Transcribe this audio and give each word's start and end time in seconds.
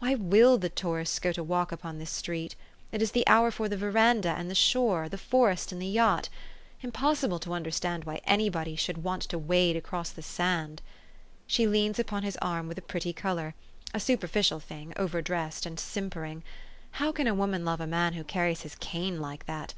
Why 0.00 0.16
will 0.16 0.58
the 0.58 0.68
tourists 0.70 1.20
go 1.20 1.30
to 1.30 1.44
walk 1.44 1.70
upon 1.70 1.98
this 2.00 2.10
street? 2.10 2.56
It 2.90 3.00
is 3.00 3.12
the 3.12 3.24
hour 3.28 3.52
for 3.52 3.68
the 3.68 3.76
veranda 3.76 4.30
and 4.30 4.50
the 4.50 4.54
shore, 4.56 5.08
the 5.08 5.16
forest 5.16 5.70
and 5.70 5.80
the 5.80 5.86
yacht. 5.86 6.28
Impossible 6.82 7.38
to 7.38 7.52
understand 7.52 8.02
why 8.02 8.20
anybody 8.24 8.74
should 8.74 9.04
want 9.04 9.22
to 9.22 9.38
wade 9.38 9.76
across 9.76 10.10
this 10.10 10.26
sand. 10.26 10.82
She 11.46 11.68
leans 11.68 12.00
upon 12.00 12.24
his 12.24 12.36
arm 12.42 12.66
with 12.66 12.78
a 12.78 12.82
pretty 12.82 13.12
color, 13.12 13.54
a 13.94 14.00
superficial 14.00 14.58
thing, 14.58 14.94
over 14.96 15.22
dressed 15.22 15.64
and 15.64 15.78
sim 15.78 16.10
pering. 16.10 16.42
How 16.98 17.12
can 17.12 17.28
a 17.28 17.32
woman 17.34 17.64
love 17.64 17.80
a 17.80 17.86
man 17.86 18.14
who 18.14 18.24
carries 18.24 18.62
his 18.62 18.74
cane 18.74 19.20
like 19.20 19.46
that 19.46 19.74